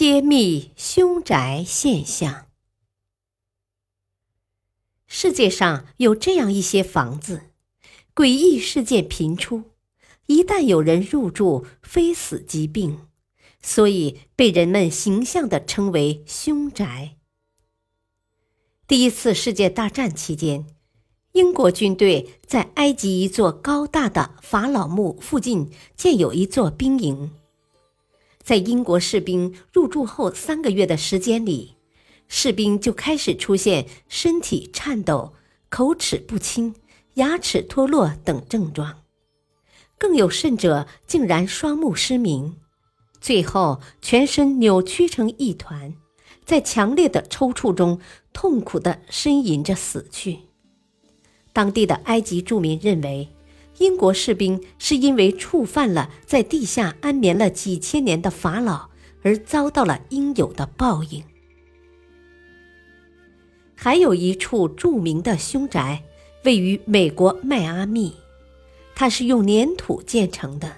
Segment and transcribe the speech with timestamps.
[0.00, 2.46] 揭秘凶宅现象。
[5.06, 7.50] 世界上有这样一些房子，
[8.14, 9.64] 诡异事件频出。
[10.24, 13.00] 一旦有人入住，非死即病，
[13.60, 17.18] 所以被人们形象地称为凶宅。
[18.88, 20.64] 第一次世界大战期间，
[21.32, 27.32] 英国军队在埃及一座高大的法老墓附近建有一座兵营。
[28.50, 31.76] 在英国士兵入住后三个月的时间里，
[32.26, 35.34] 士兵就开始出现身体颤抖、
[35.68, 36.74] 口齿不清、
[37.14, 39.04] 牙齿脱落等症状，
[39.96, 42.56] 更有甚者竟然双目失明，
[43.20, 45.94] 最后全身扭曲成一团，
[46.44, 48.00] 在强烈的抽搐中
[48.32, 50.40] 痛苦地呻吟着死去。
[51.52, 53.28] 当地的埃及住民认为。
[53.80, 58.90] 英国士兵是因为触犯了在地下安眠了几千年的法老，
[59.22, 61.24] 而遭到了应有的报应。
[63.74, 66.02] 还有一处著名的凶宅，
[66.44, 68.12] 位于美国迈阿密，
[68.94, 70.76] 它是用粘土建成的，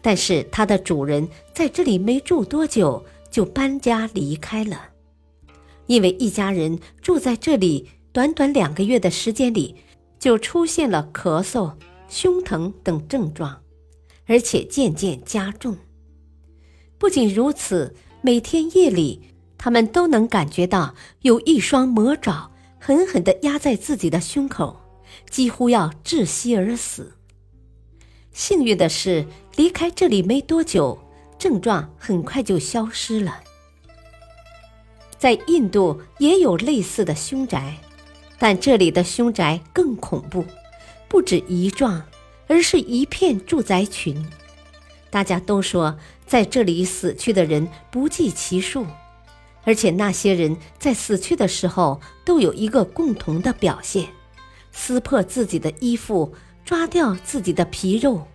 [0.00, 4.90] 但是它的主人在这里没住多久就搬家离开了，
[5.86, 9.74] 因为一家人住在这里短短两个月的时间里，
[10.20, 11.72] 就出现了咳嗽。
[12.08, 13.62] 胸疼等症状，
[14.26, 15.76] 而且渐渐加重。
[16.98, 24.80] 不仅如此，每天夜里，他们都能感觉到有一双魔爪狠狠地压在自己的胸口，
[25.28, 27.12] 几乎要窒息而死。
[28.32, 29.26] 幸运的是，
[29.56, 30.98] 离开这里没多久，
[31.38, 33.40] 症状很快就消失了。
[35.18, 37.78] 在印度也有类似的凶宅，
[38.38, 40.44] 但这里的凶宅更恐怖。
[41.14, 42.02] 不止一幢，
[42.48, 44.26] 而是一片住宅群。
[45.10, 48.84] 大家都说，在这里死去的人不计其数，
[49.62, 54.08] 而且那些人在死去的时候都有一个共同的表现：
[54.72, 58.26] 撕破自己的衣服，抓掉自己的皮肉，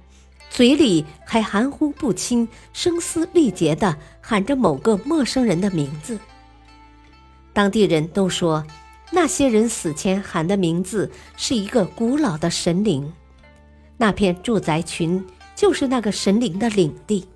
[0.49, 6.17] 嘴里还含糊不清、声嘶力竭地喊着某个陌生人的名字。
[7.51, 8.65] 当地人都说。
[9.11, 13.11] 那些人死前喊的名字是一个古老的神灵，
[13.97, 15.25] 那片住宅群
[15.55, 17.27] 就是那个神灵的领地。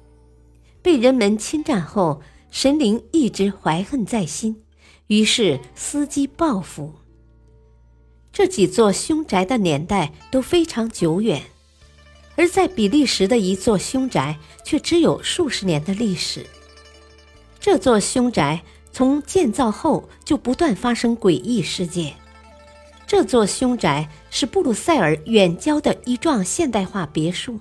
[0.83, 4.63] 被人们侵占后，神灵一直怀恨在心，
[5.07, 6.93] 于是伺机报复。
[8.31, 11.41] 这几座凶宅的年代都非常久远，
[12.35, 16.45] 而在比利时的一座凶宅却只有数十年的历史。
[17.59, 18.63] 这座凶宅。
[18.93, 22.13] 从建造后就不断发生诡异事件。
[23.05, 27.59] 这座凶宅是布鲁塞尔远郊的一幢现代化别墅，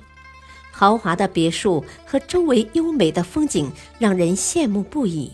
[0.71, 5.33] 豪华的别墅和周围优美的风景让人羡慕不已。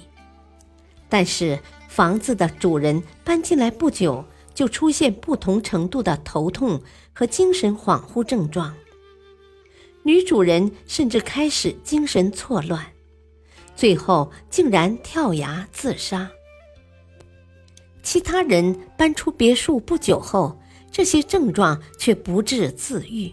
[1.08, 6.80] 但是房子的主人搬进来不久，就出现不同程度的头痛
[7.12, 8.74] 和精神恍惚症状，
[10.02, 12.86] 女主人甚至开始精神错乱。
[13.78, 16.28] 最后竟然跳崖自杀。
[18.02, 20.58] 其他人搬出别墅不久后，
[20.90, 23.32] 这些症状却不治自愈。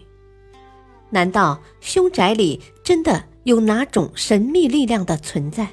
[1.10, 5.66] 难道凶宅里真的有哪种神秘力量的存在？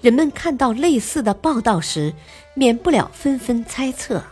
[0.00, 2.14] 人们看到类似的报道时，
[2.54, 4.22] 免不了纷纷猜测。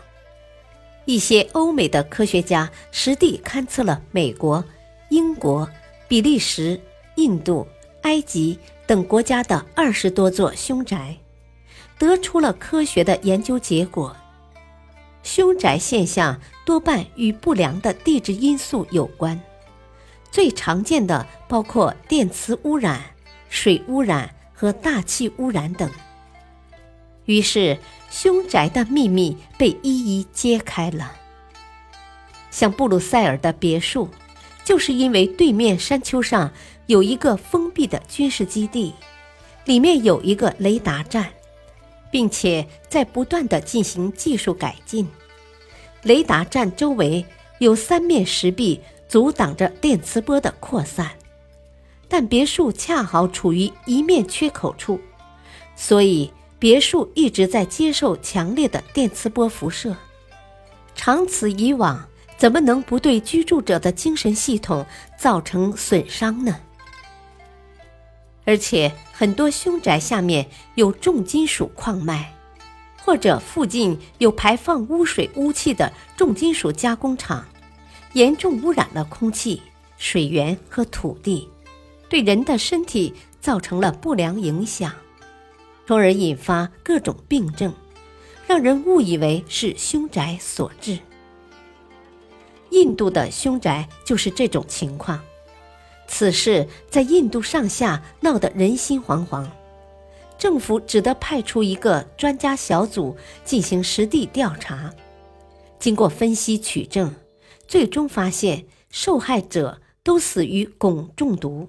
[1.04, 4.64] 一些欧美的科学家实地勘测了美国、
[5.08, 5.68] 英国、
[6.06, 6.80] 比利时、
[7.16, 7.66] 印度、
[8.02, 8.56] 埃及。
[8.88, 11.18] 等国家的二十多座凶宅，
[11.98, 14.16] 得出了科学的研究结果。
[15.22, 19.38] 凶宅现象多半与不良的地质因素有关，
[20.30, 23.02] 最常见的包括电磁污染、
[23.50, 25.90] 水污染和大气污染等。
[27.26, 27.76] 于是，
[28.08, 31.12] 凶宅的秘密被一一揭开了。
[32.50, 34.08] 像布鲁塞尔的别墅。
[34.64, 36.52] 就是因为对面山丘上
[36.88, 38.94] 有一个封闭的军事基地，
[39.66, 41.28] 里面有一个雷达站，
[42.10, 45.06] 并且在不断的进行技术改进。
[46.02, 47.22] 雷达站周围
[47.58, 51.10] 有三面石壁阻挡着电磁波的扩散，
[52.08, 54.98] 但别墅恰好处于一面缺口处，
[55.76, 59.94] 所以别墅一直在接受强烈的电磁波辐射。
[60.94, 62.08] 长此以往，
[62.38, 64.86] 怎么能不对居住者的精神系统
[65.18, 66.58] 造成损伤呢？
[68.48, 72.32] 而且很多凶宅下面有重金属矿脉，
[72.96, 77.46] 或者附近有排放污水污气的重金属加工厂，
[78.14, 79.60] 严重污染了空气、
[79.98, 81.46] 水源和土地，
[82.08, 84.94] 对人的身体造成了不良影响，
[85.86, 87.70] 从而引发各种病症。
[88.46, 90.98] 让人误以为是凶宅所致。
[92.70, 95.20] 印度的凶宅就是这种情况，
[96.08, 99.46] 此事在印度上下闹得人心惶惶，
[100.38, 104.92] 政府只得派出一个专家小组进行实地调查。
[105.78, 107.14] 经过分析取证，
[107.68, 111.68] 最终发现受害者都死于汞中毒。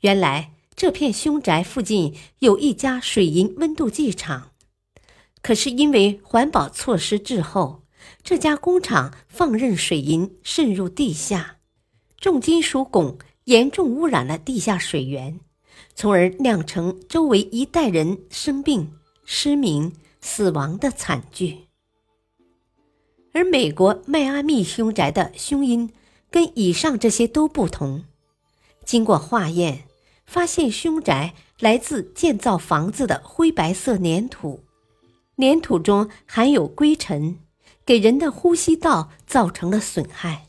[0.00, 4.50] 原来这片凶宅附近有一家水银温度计厂。
[5.40, 7.82] 可是因为环保措施滞后，
[8.22, 11.56] 这家工厂放任水银渗入地下，
[12.22, 13.16] 重金属汞
[13.46, 15.40] 严重污染了地下水源，
[15.96, 18.92] 从而酿成周围一代人生病、
[19.24, 21.66] 失明、死亡的惨剧。
[23.32, 25.90] 而美国迈阿密凶宅的凶因
[26.30, 28.04] 跟以上这些都不同，
[28.84, 29.82] 经过化验，
[30.24, 34.62] 发现凶宅来自建造房子的灰白色粘土。
[35.38, 37.40] 粘土中含有灰尘，
[37.84, 40.46] 给人的呼吸道造成了损害。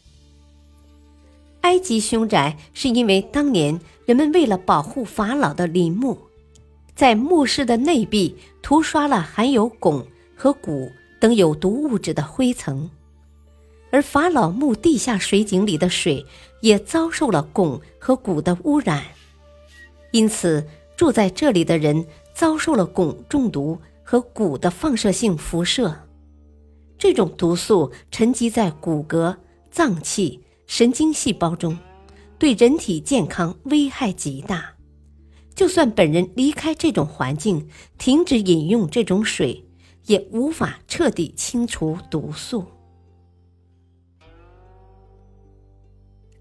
[1.63, 6.17] 埃及凶宅是因为当年人们为了保护法老的陵墓，
[6.95, 10.05] 在墓室的内壁涂刷了含有汞
[10.35, 12.89] 和钴等有毒物质的灰层，
[13.91, 16.25] 而法老墓地下水井里的水
[16.61, 19.03] 也遭受了汞和钴的污染，
[20.11, 20.65] 因此
[20.95, 23.79] 住在这里的人遭受了汞中毒。
[24.05, 25.95] 和钴的放射性辐射，
[26.97, 29.37] 这种毒素沉积在骨骼、
[29.71, 31.77] 脏器、神经细胞中，
[32.39, 34.75] 对人体健康危害极大。
[35.55, 39.63] 就算本人离开这种环境，停止饮用这种水，
[40.05, 42.65] 也无法彻底清除毒素。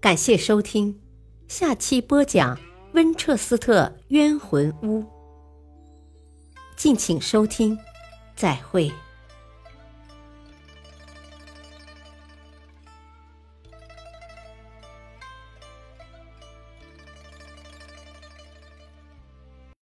[0.01, 0.99] 感谢收听，
[1.47, 2.59] 下期播讲
[2.93, 5.05] 温彻斯特冤魂屋。
[6.75, 7.77] 敬请收听，
[8.35, 8.91] 再会。